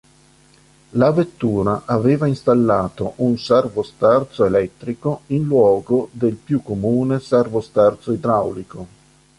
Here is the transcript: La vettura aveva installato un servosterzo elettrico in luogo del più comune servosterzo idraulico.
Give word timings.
La 0.93 1.11
vettura 1.11 1.83
aveva 1.85 2.25
installato 2.25 3.13
un 3.17 3.37
servosterzo 3.37 4.43
elettrico 4.45 5.21
in 5.27 5.43
luogo 5.43 6.09
del 6.11 6.33
più 6.37 6.63
comune 6.63 7.19
servosterzo 7.19 8.11
idraulico. 8.11 8.87